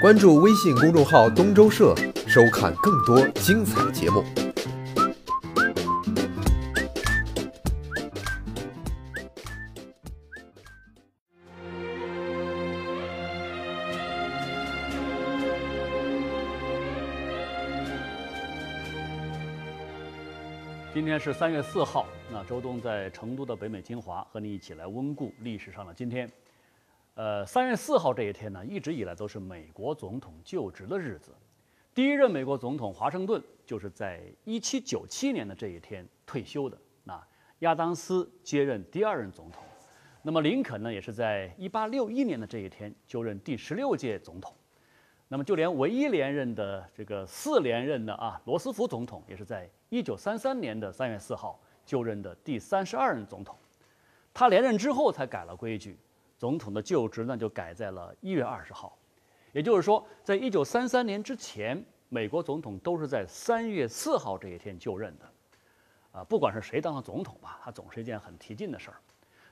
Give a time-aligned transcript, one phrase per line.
[0.00, 1.94] 关注微信公众号“东周社”，
[2.26, 4.24] 收看更多精彩节目。
[20.94, 26.26] 今天是三月四号，那周东在成都的北美金华和你一起来温故历史上的今天。
[27.14, 31.32] 呃，三月四号这一天呢，一直以来都是美国总统就职的日子。
[31.92, 36.78] 第一任美国总统华盛顿就是在一七九七年的这一天退休的。
[37.04, 37.20] 那
[37.58, 39.62] 亚当斯接任第二任总统，
[40.22, 44.54] 那么林肯呢，也是在一八六一年的这一天就任第十六届总统。
[45.28, 53.56] 那么就连唯一连任的这个四连任的啊，罗斯福总统也是在一九三三年的三月四号就任的第三十二任总统。
[54.32, 55.98] 他连任之后才改了规矩，
[56.40, 58.98] 总统的就职呢就改在了一月二十号。
[59.52, 65.30] 也就是说，在一九三三年之前，美国总统都是在三月四号这一天就任的。
[66.12, 68.96] 啊，不管是谁当了总统吧，他总是一件很提劲的事儿。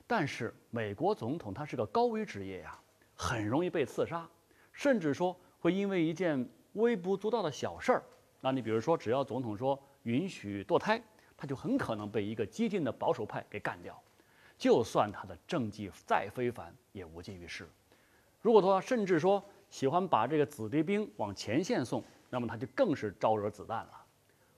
[0.07, 2.75] 但是美国总统他是个高危职业呀，
[3.13, 4.27] 很容易被刺杀，
[4.73, 5.39] 甚至说。
[5.61, 8.03] 会因为一件微不足道的小事儿，
[8.39, 11.03] 那你比如说，只要总统说允许堕胎，
[11.35, 14.01] 他就很可能被一个激进的保守派给干掉。
[14.59, 17.67] 就算他的政绩再非凡，也无济于事。
[18.41, 24.05] 如果说甚至说喜欢把这个子弟兵往前线送，那么他就更是招惹子弹了。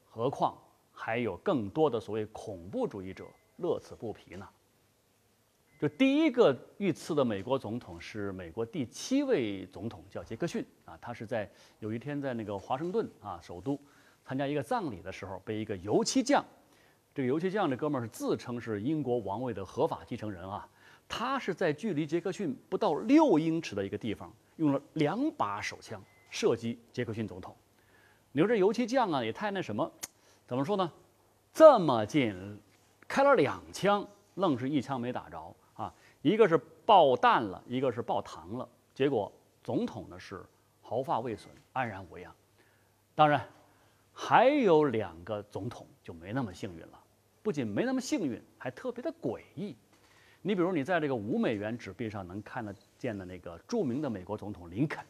[0.09, 0.57] 何况
[0.91, 3.25] 还有更多的所谓恐怖主义者
[3.57, 4.49] 乐此不疲呢？
[5.79, 10.97] 就第一个遇刺的美国总统是美国第七位总统，叫杰克逊啊。
[11.01, 13.79] 他是在有一天在那个华盛顿啊首都
[14.23, 16.43] 参加一个葬礼的时候，被一个油漆匠，
[17.13, 20.67] 这个油漆匠这哥们儿是自称是英国王位的合法继承人啊。
[21.07, 27.53] 他是在距离杰克逊不到六英尺的一个地方，用了两把手枪射击杰克逊总统。
[28.31, 29.91] 你说这油漆匠啊也太那什么，
[30.47, 30.89] 怎么说呢？
[31.53, 32.57] 这么近，
[33.09, 35.93] 开了两枪，愣是一枪没打着啊。
[36.21, 39.29] 一个是爆弹了，一个是爆膛了，结果
[39.61, 40.45] 总统呢是
[40.81, 42.33] 毫发未损，安然无恙。
[43.13, 43.45] 当然，
[44.13, 47.00] 还有两个总统就没那么幸运了，
[47.43, 49.75] 不仅没那么幸运，还特别的诡异。
[50.41, 55.05] 你比如你在这个五美元纸币上能看得见的那个著名的美国总统林肯，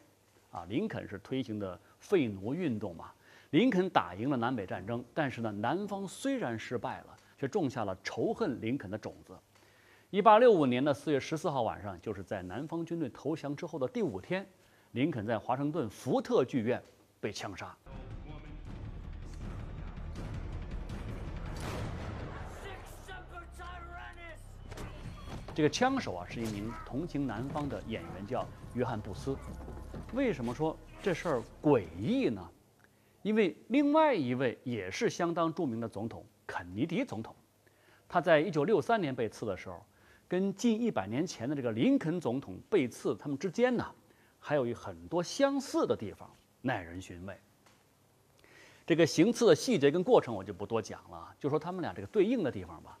[0.50, 3.10] 啊，林肯是推行的废奴运动嘛。
[3.50, 9.38] 林肯打赢了南北战争，但是呢，南方虽然失败了，却种下了仇恨林肯的种子。
[10.08, 14.46] 一八六五年的四月十四号晚上，就是在南方军队投降之后的第五天，
[14.92, 16.82] 林肯在华盛顿福特剧院
[17.20, 17.74] 被枪杀。
[25.54, 29.36] 这个枪手啊，是一名同情南方的演员，叫约翰布斯。
[30.14, 32.48] 为什么说这事儿诡异呢？
[33.22, 37.34] 因为另外一位也是相当著名的总统肯尼迪总统，
[38.08, 39.84] 他在一九六三年被刺的时候。
[40.28, 43.86] 跟近一百年前的这个林肯总统被刺，他们之间呢，
[44.40, 46.26] 还有一很多相似的地方，
[46.62, 47.38] 耐人寻味。
[48.86, 52.98] 这个行刺的细节跟过程我就不多讲了，就说他们俩这个对应的地方吧。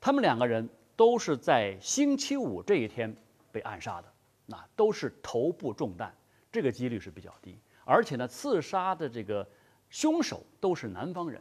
[0.00, 0.66] 他们两个人
[0.96, 3.14] 都是在星期五这一天
[3.50, 4.12] 被暗杀的，
[4.46, 6.14] 那都是头部中弹，
[6.50, 7.58] 这个几率是比较低。
[7.84, 9.46] 而且呢，刺杀的这个
[9.90, 11.40] 凶手都是南方人，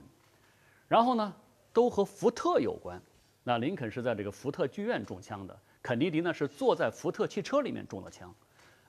[0.88, 1.34] 然后呢，
[1.72, 3.01] 都和福特有关。
[3.44, 8.33] 那林肯是在这个福特剧院中枪的，肯尼迪呢是坐在福特汽车里面中的枪。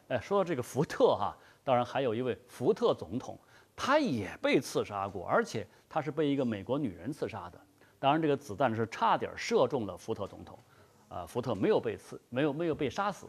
[0.09, 3.39] 哎，说到这个福特哈，当然还有一位福特总统，
[3.77, 7.61] 他也被刺杀过，而且他是被一个美国女人刺杀的。
[8.03, 10.59] 当然，这个子弹是差点射中了福特总统，
[11.09, 13.29] 啊，福特没有被刺，没有没有被杀死。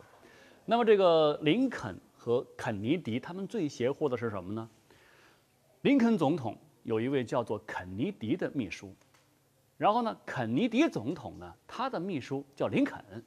[0.66, 4.68] 那么这个林肯和肯尼迪他们最邪乎的是什么呢？
[5.82, 8.92] 林肯总统有一位叫做肯尼迪的秘书。
[9.78, 13.24] 然后呢，肯尼迪总统呢，他的秘书叫林肯。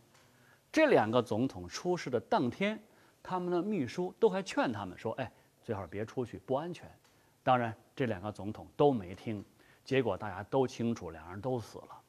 [0.73, 2.77] 这两个总统出事的当天，
[3.23, 5.31] 他们的秘书都还劝他们说：“哎，
[5.63, 6.91] 最好别出去，不安全。”
[7.45, 9.45] 当然，这两个总统都没听。
[9.87, 12.03] 结果大家都清楚，两人都死了。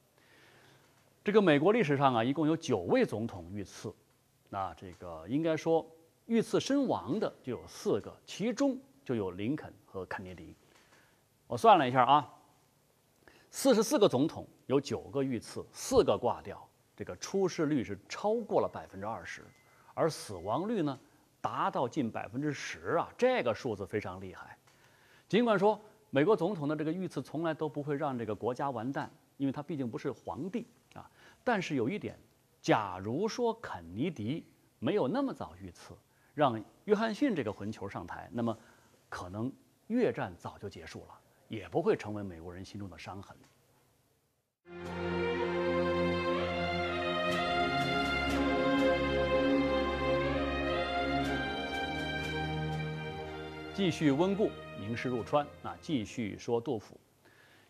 [1.23, 3.93] 这个美国历史上啊，一共有九位总统遇刺，
[4.49, 5.87] 那这个应该说
[6.25, 10.55] 遇刺身亡的就有四个，其中就有林肯和肯尼迪。
[11.45, 12.33] 我算了一下啊。
[13.49, 19.41] 四十四个总统有九个遇刺，四个挂掉，这个出事率是超过了百分之二十，
[19.93, 20.99] 而死亡率呢
[21.39, 24.57] 达到近百分之十啊，这个数字非常厉害。
[25.29, 25.79] 尽管说
[26.09, 31.09] 美国总统的这个遇刺从来都不会让这个国家完蛋，因为他毕竟不是皇帝啊。
[31.43, 32.17] 但是有一点，
[32.61, 34.45] 假如说肯尼迪
[34.79, 35.93] 没有那么早遇刺，
[36.33, 38.57] 让约翰逊这个混球上台，那么
[39.09, 39.51] 可能
[39.87, 41.19] 越战早就结束了，
[41.49, 45.16] 也不会成为美国人心中的伤痕。
[53.77, 55.77] 继续温故，名师入川啊！
[55.79, 56.99] 继续说杜甫。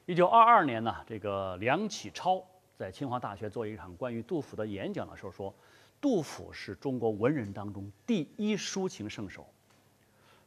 [0.06, 2.42] 一九二二年呢，这个梁启超
[2.78, 5.54] 在清华大学做一场关于杜甫的演讲的时候说，
[6.00, 9.46] 杜甫是中国文人当中第一抒情圣手。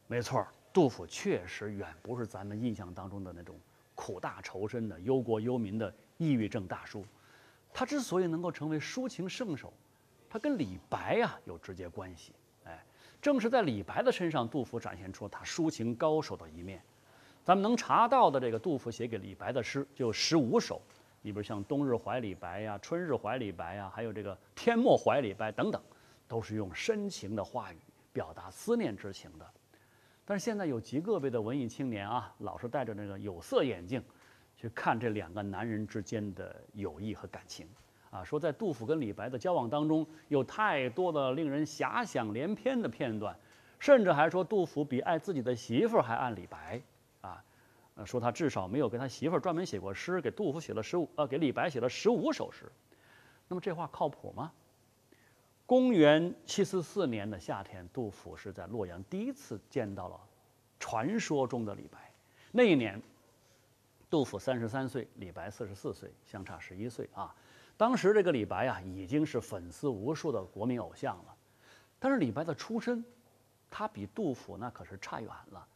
[0.07, 0.43] 没错，
[0.73, 3.55] 杜甫确实远不是咱们印象当中的那种
[3.93, 7.05] 苦大仇深的忧国忧民的抑郁症大叔。
[7.71, 9.71] 他之所以能够成为抒情圣手，
[10.27, 12.33] 他跟李白呀有直接关系。
[13.21, 16.81] 正是在李白的身上，杜甫展现出他抒情高手的一面。
[17.43, 20.81] 咱们能查到的这个杜甫写给李白的诗就十五首，
[21.21, 25.81] 你比如像《冬日怀李白》呀，《春日怀李白》呀，还有这个《天末怀李白》等等，
[26.27, 27.77] 都是用深情的话语
[28.11, 29.45] 表达思念之情的。
[30.25, 34.03] 但是现在有极个别的文艺青年啊，老是戴着那个有色眼镜，
[34.55, 37.67] 去看这两个男人之间的友谊和感情。
[38.11, 43.35] 啊，说在杜甫跟李白的交往当中，有太多的令人遐想连篇的片段，
[43.79, 46.81] 甚至还说杜甫比爱自己的媳妇儿还爱李白，
[47.21, 47.41] 啊，
[47.95, 52.69] 呃，说他至少没有给他媳妇儿专门写过诗，给杜甫写了十五，呃，给李白写了十五首诗。
[53.47, 54.51] 那么这话靠谱吗？
[55.65, 60.19] 公元七四四年的夏天，杜甫是在洛阳第一次见到了
[60.79, 62.11] 传说中的李白。
[62.51, 63.01] 那一年，
[64.09, 67.33] 杜甫三十三岁，李白四十四岁，相差十一岁啊。
[67.81, 71.35] 当时这个李白啊，已经是粉丝无数的国民偶像了。
[71.97, 73.03] 但是李白的出身，
[73.71, 75.67] 他比杜甫那可是差远了。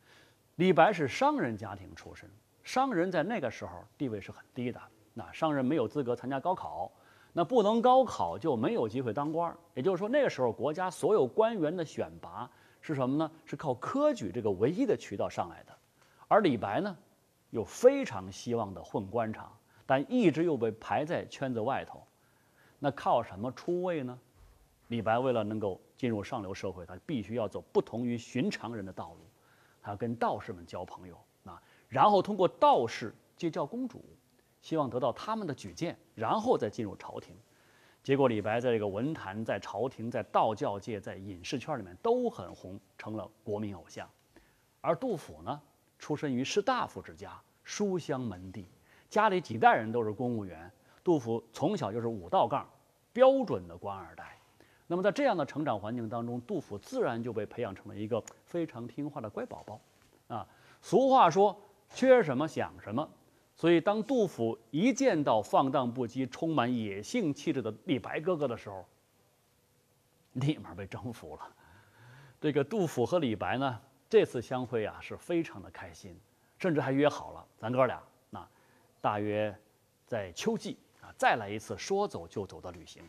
[0.57, 2.30] 李白是商人家庭出身，
[2.63, 4.80] 商人在那个时候地位是很低的。
[5.16, 6.92] 那商人没有资格参加高考，
[7.34, 9.58] 那不能高考就没有机会当官。
[9.74, 12.48] 也就是说，那个时候国家所有官员的选拔
[12.81, 13.31] 是什么呢？
[13.46, 15.75] 是靠科举这个唯一的渠道上来的。
[16.28, 16.96] 而李白呢，
[17.50, 19.51] 又非常希望的混官场。
[19.86, 22.04] 但一直又被排在圈子外头，
[22.80, 24.20] 那靠什么出位呢？
[24.88, 29.20] 李白为了能够进入上流社会，他必须要走不同于寻常人的道路，
[29.82, 34.04] 他要跟道士们交朋友啊，然后通过道士结交公主，
[34.62, 37.36] 希望得到他们的举荐，然后再进入朝廷。
[38.04, 44.08] 结果李白在这个文坛、在朝廷、在道教界、在影视圈里面都很红，成了国民偶像。
[44.82, 45.60] 而杜甫呢，
[45.98, 48.68] 出身于士大夫之家，书香门第。
[49.16, 50.70] 家里几代人都是公务员，
[51.02, 52.68] 杜甫从小就是五道杠，
[53.14, 54.38] 标准的官二代。
[54.88, 59.80] 那么在这样的成长环境当中，杜甫自然就被培养成了一个非常听话的乖宝宝。
[60.28, 60.46] 啊，
[60.82, 61.58] 俗话说
[61.90, 63.10] 缺什么想什么，
[63.56, 68.84] 所以当杜甫一见到放荡不羁、充满野性气质的李白哥哥的时候，
[70.34, 71.48] 立马被征服了。
[72.42, 73.80] 这个杜甫和李白呢，
[74.10, 76.20] 这次相会啊是非常的开心，
[76.60, 78.04] 甚至还约好了咱哥俩。
[79.06, 79.56] 大约
[80.07, 83.04] 在秋季啊，再来一次说走就走的旅行。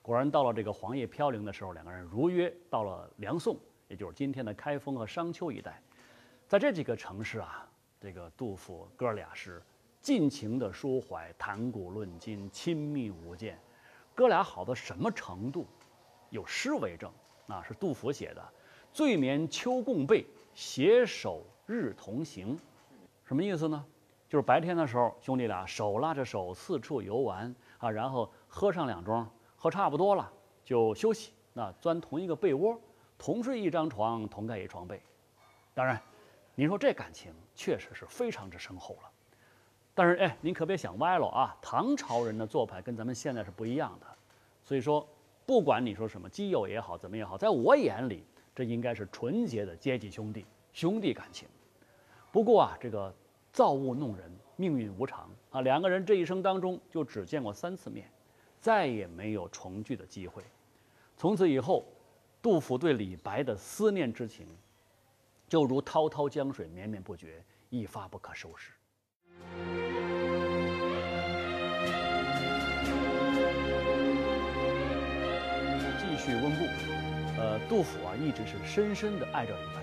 [0.00, 3.54] 果然到了这个黄叶飘零的时候，两个人如约到了梁宋，
[3.86, 5.82] 也就是今天的开封和商丘一带。
[6.48, 7.68] 在这几个城市啊，
[8.00, 9.62] 这个杜甫哥俩是
[10.00, 13.60] 尽情的抒怀，谈古论今，亲密无间。
[14.14, 15.66] 哥俩好到什么程度？
[16.30, 17.12] 有诗为证，
[17.48, 18.42] 啊，是杜甫写的
[18.94, 22.58] ：“醉眠秋共被，携手日同行。”
[23.28, 23.84] 什么意思呢？
[24.34, 29.24] 就是白天的时候，兄弟俩手拉着手四处游玩啊，然后喝上两盅，
[29.56, 30.28] 喝差不多了
[30.64, 31.32] 就休息。
[31.52, 32.76] 那钻同一个被窝，
[33.16, 35.00] 同睡一张床，同盖一床被。
[35.72, 36.02] 当然，
[36.56, 39.10] 您说这感情确实是非常之深厚了。
[39.94, 41.56] 但是哎，您可别想歪了啊！
[41.62, 44.06] 唐朝人的做派跟咱们现在是不一样的。
[44.64, 45.08] 所以说，
[45.46, 51.46] 不管你说什么基友也好，怎么也好，在我眼里，这应该是纯洁的阶级兄弟兄弟感情。
[52.32, 53.14] 不过啊，这个。
[53.54, 55.60] 造物弄人，命运无常啊！
[55.60, 58.10] 两个人这一生当中就只见过三次面，
[58.58, 60.42] 再也没有重聚的机会。
[61.16, 61.86] 从此以后，
[62.42, 64.48] 杜甫对李白的思念之情，
[65.48, 68.72] 就如滔滔江水绵绵不绝，一发不可收拾。
[76.00, 76.64] 继续温故，
[77.40, 79.80] 呃，杜甫啊，一直是深深的爱着李白。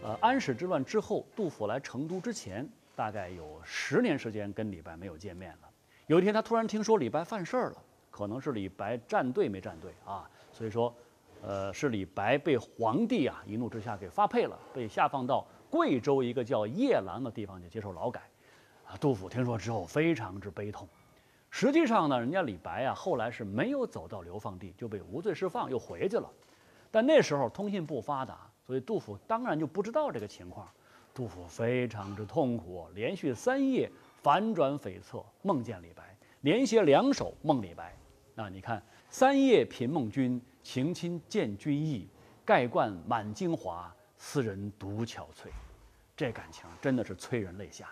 [0.00, 2.66] 呃，安史之乱之后，杜甫来成都之前，
[2.98, 5.70] 大概有十年时间跟李白没有见面了。
[6.08, 7.76] 有一天，他突然听说李白犯事儿了，
[8.10, 10.92] 可能是李白站队没站队啊，所以说，
[11.40, 18.20] 呃，是李白被皇帝啊一怒之下给发配了，被下放到贵州一个叫夜郎的地方去接受劳改。
[18.84, 20.88] 啊，杜甫听说之后非常之悲痛。
[21.50, 26.28] 实际上呢，人家李白啊后来是没有走到流放地，就被无罪释放，又回去了。
[26.90, 30.66] 但那时候通信不发达，所以杜甫当然就不知道这个情况。
[31.18, 33.90] 杜甫非常之痛苦，连续三夜
[34.22, 37.92] 反转悱恻，梦见李白，连写两首梦李白。
[38.36, 42.08] 那你看，三夜频梦君，情亲见君意，
[42.44, 45.48] 盖冠满京华，斯人独憔悴。
[46.16, 47.88] 这感情真的是催人泪下。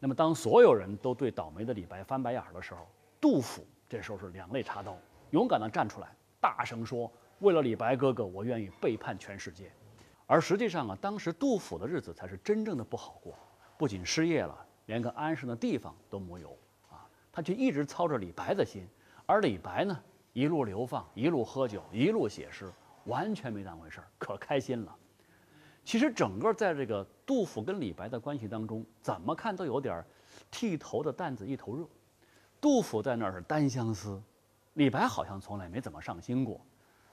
[0.00, 2.88] 那么，当所有人都对倒霉的李白翻白眼儿的时候，
[3.20, 4.96] 杜甫这时候是两肋插刀，
[5.30, 6.08] 勇敢地站出来，
[6.40, 9.70] 大声说：“为了李白哥哥，我愿意背叛全世界。”
[10.26, 13.34] 而实际上啊，当时杜甫的日子才是真正的不好过，
[13.78, 16.50] 不仅失业了，连个安身的地方都没有
[16.90, 17.06] 啊。
[17.30, 18.86] 他却一直操着李白的心，
[19.24, 19.96] 而李白呢，
[20.32, 22.72] 一路流放，一路喝酒，一路写诗，
[23.04, 24.96] 完全没当回事儿，可开心了。
[25.84, 30.04] 其实整个在这个杜甫跟李白的关系当中，怎么看都有点
[30.50, 31.86] 剃头的担子一头热。
[32.60, 34.20] 杜甫在那儿是单相思，
[34.72, 36.60] 李白好像从来没怎么上心过。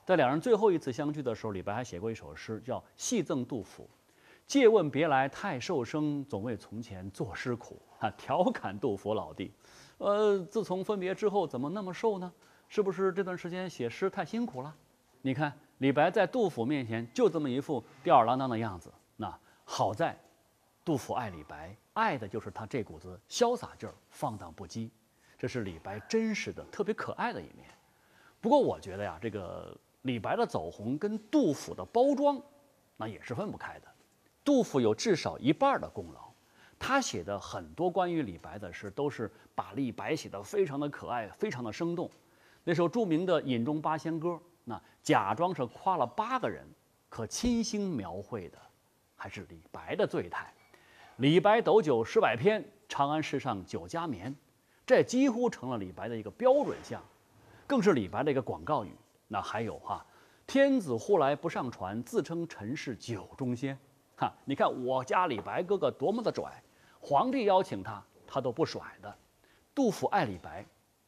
[0.06, 3.84] 在两人最后一次相聚的时候，李白还写过一首诗，叫《戏赠杜甫》
[4.46, 9.52] ：“借问别来太瘦生，总为从前作诗苦。”啊，调侃杜甫老弟。
[9.98, 12.32] 呃，自从分别之后，怎么那么瘦呢？
[12.68, 14.76] 是不是这段时间写诗太辛苦了？
[15.22, 15.54] 你看。
[15.80, 18.90] 李白在杜甫面前就这么一副吊儿郎当的样子。
[19.18, 20.18] 那好在，
[20.86, 24.90] 杜甫爱李白，爱的就是他这股子潇洒劲儿、放荡不羁，
[25.38, 27.68] 这是李白真实的、特别可爱的一面。
[28.40, 32.42] 不过我觉得呀，这个李白的走红跟杜甫的包装，
[32.96, 33.88] 那也是分不开的。
[34.44, 36.32] 杜甫有至少一半的功劳，
[36.80, 42.10] 他写的很多关于李白的诗，都是把李白写得非常的可爱、非常的生动。
[42.64, 44.30] 那首著名的《饮中八仙歌》。
[44.66, 46.66] 那假装是夸了八个人，
[47.10, 48.58] 可亲心描绘的
[49.14, 50.54] 还是李白的醉态。
[51.18, 54.34] 李白斗酒诗百篇，长安市上酒家眠，
[54.86, 57.04] 这几乎成了李白的一个标准项，
[57.68, 58.92] 更是李白的一个广告语。
[59.28, 60.06] 那还有哈，
[60.46, 63.78] 天子呼来不上船，自称臣是酒中仙。
[64.16, 66.62] 哈，你看我家李白哥哥多么的拽，
[67.00, 69.18] 皇帝邀请他，他都不甩的。
[69.74, 70.66] 杜甫爱李白，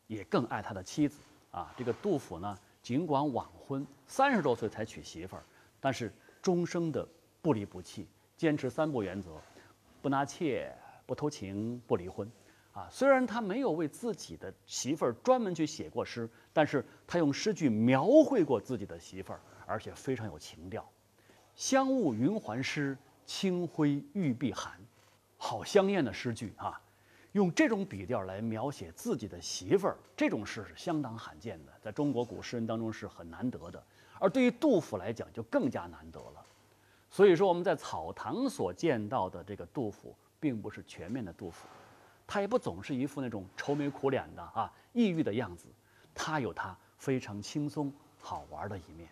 [0.07, 1.19] 也更爱他的妻子
[1.51, 1.73] 啊。
[1.77, 2.57] 这个杜甫呢？
[2.81, 5.43] 尽管晚婚，三十多岁才娶媳妇儿，
[5.79, 7.07] 但是终生的
[7.41, 8.07] 不离不弃，
[8.37, 9.31] 坚持三不原则：
[10.03, 10.71] 不纳妾、
[11.05, 12.31] 不偷情、不离婚。
[12.75, 20.85] 啊，虽然他没有为自己的媳妇儿专门去写过诗，但是他用诗句描绘过自己的媳妇儿，而且非常有情调。
[21.55, 24.73] 香雾云鬟湿，清辉玉臂寒，
[25.37, 26.77] 好香艳的诗句啊！
[27.31, 33.81] 用这种笔调来描写自己的媳妇儿，这种诗是相当罕见的，在中国古诗人当中是很难得的。
[34.19, 36.45] 而对于杜甫来讲，就更加难得了。
[37.09, 41.67] 所以说，我们在草堂所见到的这个杜甫，并不是全面的杜甫，
[42.27, 45.67] 他也不总是一副那种愁眉苦脸的啊、抑郁的样子，
[46.13, 49.09] 他有他非常轻松好玩的一面。